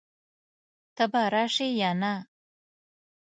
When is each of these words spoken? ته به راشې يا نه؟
ته 0.95 1.03
به 1.11 1.21
راشې 1.33 1.67
يا 1.81 1.91
نه؟ 2.01 2.13